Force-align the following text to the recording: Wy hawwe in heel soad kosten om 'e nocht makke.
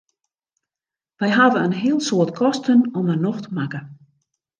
Wy 1.19 1.29
hawwe 1.37 1.59
in 1.65 1.79
heel 1.81 1.99
soad 2.07 2.31
kosten 2.41 2.79
om 2.97 3.05
'e 3.09 3.17
nocht 3.25 3.45
makke. 3.57 3.81